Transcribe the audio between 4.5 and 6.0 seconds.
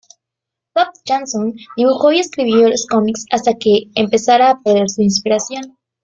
perder su inspiración.